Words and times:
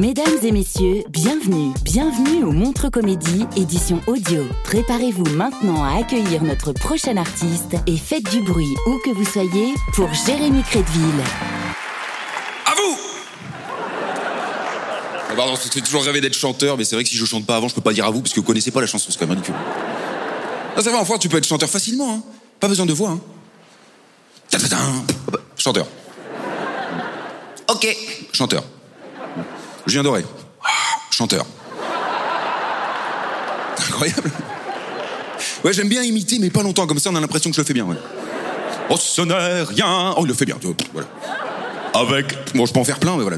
Mesdames 0.00 0.38
et 0.44 0.50
messieurs, 0.50 1.04
bienvenue, 1.10 1.74
bienvenue 1.82 2.42
au 2.42 2.52
Montre 2.52 2.88
Comédie, 2.88 3.44
édition 3.54 4.00
audio. 4.06 4.46
Préparez-vous 4.64 5.26
maintenant 5.34 5.84
à 5.84 5.98
accueillir 5.98 6.42
notre 6.42 6.72
prochain 6.72 7.18
artiste 7.18 7.76
et 7.86 7.98
faites 7.98 8.24
du 8.30 8.40
bruit 8.40 8.74
où 8.86 8.96
que 9.04 9.10
vous 9.10 9.26
soyez 9.26 9.74
pour 9.92 10.08
Jérémy 10.14 10.62
Crédville. 10.62 11.20
À 12.64 12.74
vous 12.76 12.98
Ah, 15.28 15.34
Pardon, 15.36 15.52
j'ai 15.70 15.82
toujours 15.82 16.02
rêvé 16.02 16.22
d'être 16.22 16.32
chanteur, 16.32 16.78
mais 16.78 16.84
c'est 16.84 16.96
vrai 16.96 17.04
que 17.04 17.10
si 17.10 17.18
je 17.18 17.26
chante 17.26 17.44
pas 17.44 17.56
avant, 17.56 17.68
je 17.68 17.74
peux 17.74 17.82
pas 17.82 17.92
dire 17.92 18.06
à 18.06 18.10
vous 18.10 18.22
parce 18.22 18.32
que 18.32 18.40
vous 18.40 18.46
connaissez 18.46 18.70
pas 18.70 18.80
la 18.80 18.86
chanson, 18.86 19.10
c'est 19.10 19.18
quand 19.18 19.26
même 19.26 19.36
ridicule. 19.36 19.54
Ah, 20.76 20.82
ça 20.82 20.90
va, 20.90 20.96
enfin, 20.96 21.18
tu 21.18 21.28
peux 21.28 21.36
être 21.36 21.46
chanteur 21.46 21.68
facilement, 21.68 22.14
hein. 22.14 22.22
Pas 22.58 22.68
besoin 22.68 22.86
de 22.86 22.94
voix, 22.94 23.10
hein. 23.10 23.20
Chanteur. 25.58 25.86
Ok. 27.68 27.86
Chanteur. 28.32 28.64
Julien 29.86 30.02
Doré. 30.02 30.24
Chanteur. 31.10 31.44
Incroyable. 33.78 34.30
Ouais, 35.64 35.72
j'aime 35.72 35.88
bien 35.88 36.02
imiter, 36.02 36.38
mais 36.38 36.50
pas 36.50 36.62
longtemps, 36.62 36.86
comme 36.86 36.98
ça 36.98 37.10
on 37.10 37.16
a 37.16 37.20
l'impression 37.20 37.50
que 37.50 37.56
je 37.56 37.60
le 37.60 37.66
fais 37.66 37.74
bien, 37.74 37.84
ouais. 37.84 37.96
Oh, 38.88 38.96
ce 38.98 39.22
n'est 39.22 39.62
rien. 39.62 40.14
Oh, 40.16 40.20
il 40.22 40.28
le 40.28 40.34
fait 40.34 40.44
bien, 40.46 40.56
voilà. 40.92 41.08
Avec. 41.94 42.54
Bon, 42.54 42.66
je 42.66 42.72
peux 42.72 42.80
en 42.80 42.84
faire 42.84 42.98
plein, 42.98 43.16
mais 43.16 43.22
voilà. 43.22 43.36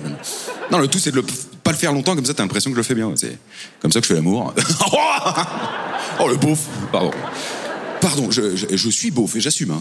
Non, 0.71 0.79
le 0.79 0.89
tout, 0.89 0.99
c'est 0.99 1.11
de 1.11 1.17
le, 1.17 1.23
pas 1.65 1.73
le 1.73 1.77
faire 1.77 1.93
longtemps, 1.93 2.15
comme 2.15 2.25
ça, 2.25 2.35
t'as 2.35 2.43
l'impression 2.43 2.71
que 2.71 2.77
je 2.77 2.81
le 2.81 2.85
fais 2.85 2.95
bien. 2.95 3.11
C'est 3.17 3.37
comme 3.81 3.91
ça 3.93 4.01
que 4.01 4.05
je 4.07 4.09
fais 4.09 4.15
l'amour. 4.15 4.55
oh, 6.21 6.29
le 6.29 6.37
beauf. 6.37 6.61
Pardon. 6.91 7.11
Pardon, 8.01 8.31
je, 8.31 8.89
suis 8.91 9.11
beauf 9.11 9.37
et 9.37 9.41
j'assume. 9.41 9.73
Hein. 9.73 9.81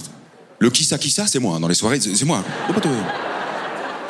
Le 0.59 0.69
qui 0.69 0.83
ça, 0.83 0.97
qui 0.97 1.09
ça, 1.09 1.27
c'est 1.27 1.39
moi. 1.39 1.55
hein. 1.55 1.59
Dans 1.59 1.67
les 1.67 1.75
soirées, 1.75 1.99
c'est 1.99 2.25
moi. 2.25 2.43
Faut 2.67 2.73
pas 2.73 2.81
te- 2.81 2.87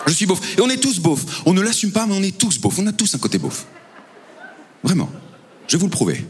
Je 0.08 0.14
suis 0.14 0.26
beauf. 0.26 0.58
Et 0.58 0.62
on 0.62 0.70
est 0.70 0.82
tous 0.82 1.00
beaufs. 1.00 1.44
On 1.46 1.54
ne 1.54 1.62
l'assume 1.62 1.92
pas, 1.92 2.06
mais 2.06 2.16
on 2.16 2.24
est 2.24 2.38
tous 2.38 2.60
beaufs. 2.60 2.80
On 2.80 2.88
a 2.88 2.92
tous 2.92 3.14
un 3.16 3.20
côté 3.20 3.38
beauf. 3.38 3.66
Vraiment. 4.84 5.10
Je 5.68 5.78
vais 5.78 5.80
vous 5.80 5.88
le 5.88 5.92
prouver. 5.92 6.16
Je 6.16 6.20
vais 6.20 6.28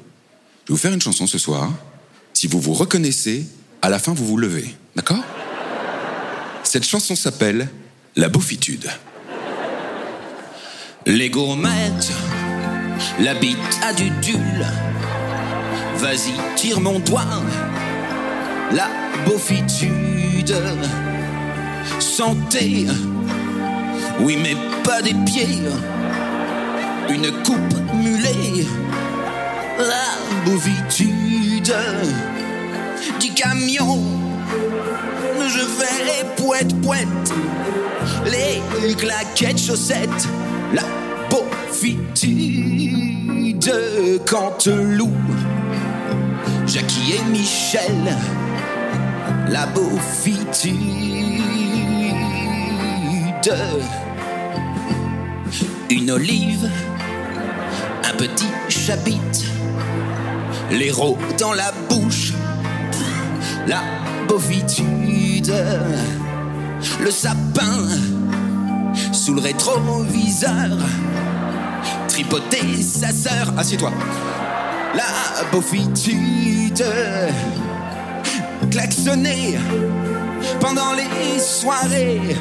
vous 0.70 0.78
faire 0.78 0.94
une 0.94 1.02
chanson 1.02 1.28
ce 1.28 1.38
soir. 1.38 1.72
Si 2.34 2.48
vous 2.48 2.60
vous 2.60 2.74
reconnaissez, 2.74 3.46
à 3.82 3.90
la 3.90 4.00
fin, 4.00 4.14
vous 4.14 4.26
vous 4.26 4.38
levez. 4.38 4.76
D'accord? 4.96 5.24
Cette 6.64 6.86
chanson 6.86 7.16
s'appelle 7.16 7.70
La 8.16 8.30
beaufitude. 8.30 8.90
Les 11.08 11.32
gourmettes, 11.32 12.12
la 13.20 13.34
bite 13.34 13.58
à 13.82 13.92
du 13.94 14.10
dul. 14.22 14.66
Vas-y, 15.98 16.34
tire 16.56 16.80
mon 16.80 17.00
doigt. 17.00 17.26
La 18.72 18.90
beaufitude. 19.26 20.56
Santé. 22.00 22.86
Oui, 24.22 24.38
mais 24.42 24.56
pas 24.84 25.02
des 25.02 25.14
pieds. 25.26 25.60
Une 27.10 27.32
coupe 27.44 27.94
mulet. 27.94 28.66
La 29.78 30.46
beaufitude. 30.46 31.74
Du 33.20 33.34
camion. 33.34 34.00
Je 35.48 35.60
fais 35.60 36.26
poète 36.38 36.74
poète 36.82 37.34
les 38.26 38.94
claquettes 38.96 39.60
chaussettes, 39.60 40.28
la 40.74 40.84
beaufitude 41.30 42.62
Canteloup, 44.26 45.12
Jackie 46.68 47.14
et 47.14 47.24
Michel, 47.30 48.16
la 49.50 49.66
beaufitude. 49.68 50.72
Une 55.92 56.10
olive, 56.10 56.70
un 58.06 58.16
petit 58.16 58.48
chabit, 58.70 59.20
l'héros 60.72 61.18
dans 61.38 61.54
la 61.54 61.72
bouche, 61.90 62.32
la 63.68 63.82
beaufitude 64.28 65.54
le 67.04 67.12
sapin 67.12 67.88
sous 69.12 69.34
le 69.34 69.42
rétroviseur, 69.42 70.78
tripoter 72.08 72.82
sa 72.82 73.12
sœur. 73.12 73.54
Assieds-toi. 73.58 73.92
La 74.96 75.44
beaufitude, 75.52 76.86
klaxonner 78.70 79.58
pendant 80.62 80.94
les 80.94 81.40
soirées 81.40 82.36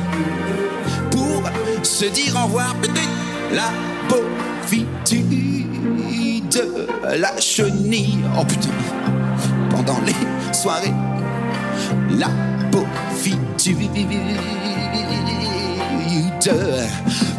pour 1.11 1.43
se 1.83 2.05
dire 2.07 2.37
au 2.37 2.45
revoir. 2.45 2.77
La 3.53 3.71
beaufitude, 4.09 5.25
la 7.19 7.41
chenille. 7.41 8.19
Oh 8.39 8.45
putain, 8.45 8.71
pendant 9.71 10.01
les 10.07 10.15
soirées 10.55 10.95
la 12.19 12.29
beaufitude. 12.71 13.79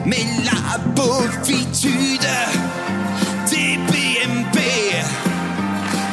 Mais 0.05 0.25
la 0.43 0.77
beaufitude 0.95 2.27
des 3.49 3.77
BMP, 3.87 4.59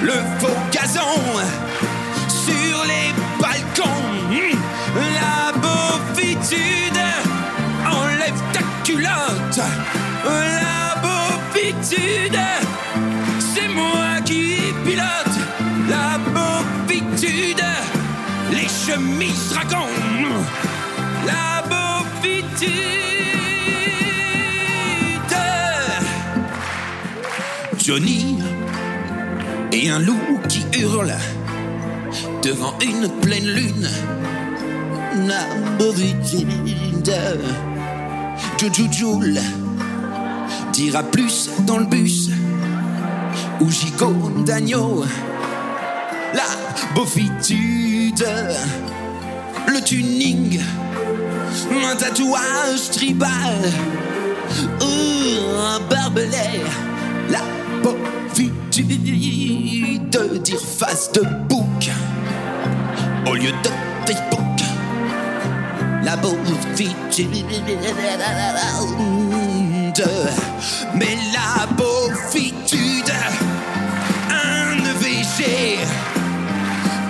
le 0.02 0.12
faux 0.38 0.58
gazon 0.72 1.22
sur 2.28 2.84
les 2.84 3.12
c'est 11.82 13.68
moi 13.68 14.20
qui 14.24 14.56
pilote. 14.84 15.38
La 15.88 16.18
beaufitude, 16.18 17.62
les 18.50 18.68
chemises 18.68 19.50
dragons. 19.50 19.86
La 21.26 21.62
beaufitude. 21.68 22.72
Johnny 27.78 28.38
et 29.72 29.90
un 29.90 29.98
loup 29.98 30.40
qui 30.48 30.64
hurle 30.78 31.14
devant 32.42 32.74
une 32.80 33.08
pleine 33.20 33.46
lune. 33.46 33.88
La 35.26 35.44
beaufitude. 35.78 36.48
Joujoujoul 38.58 39.38
dira 40.78 41.02
plus 41.02 41.50
dans 41.66 41.78
le 41.78 41.86
bus 41.86 42.30
ou 43.60 43.68
gigot 43.68 44.30
d'agneau. 44.46 45.04
La 46.32 46.44
beaufitude, 46.94 48.24
le 49.66 49.80
tuning, 49.80 50.60
un 51.84 51.96
tatouage 51.96 52.90
tribal, 52.92 53.58
un 54.80 55.80
barbelé, 55.90 56.62
la 57.28 57.42
bovitude 57.82 59.02
de 60.10 60.38
dire 60.38 60.60
face 60.60 61.10
de 61.10 61.22
bouc 61.48 61.90
au 63.26 63.34
lieu 63.34 63.50
de 63.50 63.70
Facebook. 64.06 64.47
La 66.04 66.16
bovitude, 66.16 67.28
mais 70.94 71.18
la 71.32 71.66
bovitude, 71.66 73.12
un 74.30 74.78
EVG 74.78 75.78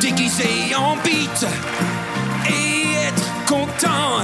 déguisé 0.00 0.74
en 0.76 0.96
bite. 1.04 1.46
Et 2.48 2.94
être 3.08 3.44
content. 3.46 4.22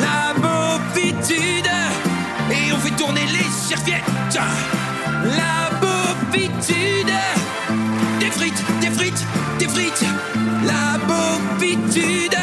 La 0.00 0.34
bovitude 0.34 1.70
et 2.50 2.72
on 2.72 2.78
fait 2.78 2.96
tourner 2.96 3.26
les 3.26 3.50
serviettes. 3.68 4.02
La 5.36 5.70
bovitude, 5.80 7.12
des 8.20 8.30
frites, 8.30 8.62
des 8.80 8.90
frites, 8.90 9.26
des 9.58 9.68
frites. 9.68 10.04
La 10.64 10.98
bovitude, 11.06 12.36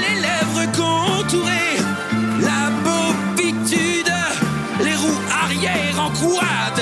les 0.00 0.20
lèvres 0.20 0.66
contourées, 0.76 1.78
la 2.40 2.70
bovitude, 2.84 4.12
les 4.82 4.94
roues 4.94 5.22
arrière 5.44 6.00
en 6.00 6.10
quad, 6.10 6.78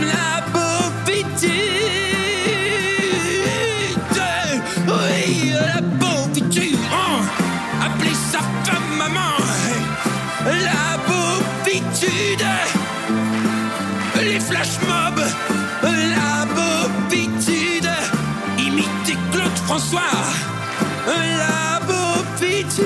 la 0.00 0.40
bovitude, 0.52 1.50
oui, 4.88 5.52
la 5.52 5.80
bovitude, 5.80 6.78
hein, 6.92 7.22
appelez 7.84 8.14
sa 8.14 8.40
femme 8.64 8.96
maman, 8.98 9.36
la 10.44 10.98
bovitude 11.06 12.46
les 14.22 14.40
flash 14.40 14.78
mobs, 14.86 15.59
François, 19.70 20.00
la 21.06 21.78
bovitude. 21.86 22.84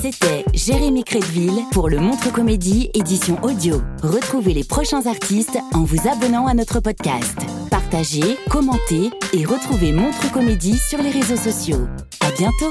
C'était 0.00 0.44
Jérémy 0.54 1.02
Crédville 1.02 1.50
pour 1.72 1.88
le 1.88 1.98
Montre 1.98 2.30
Comédie 2.30 2.92
édition 2.94 3.36
audio. 3.42 3.82
Retrouvez 4.04 4.54
les 4.54 4.62
prochains 4.62 5.06
artistes 5.06 5.58
en 5.74 5.82
vous 5.82 6.08
abonnant 6.08 6.46
à 6.46 6.54
notre 6.54 6.78
podcast. 6.78 7.36
Partagez, 7.68 8.38
commentez 8.48 9.10
et 9.32 9.44
retrouvez 9.44 9.90
Montre 9.90 10.30
Comédie 10.30 10.78
sur 10.78 11.02
les 11.02 11.10
réseaux 11.10 11.34
sociaux. 11.36 11.88
À 12.20 12.30
bientôt! 12.30 12.70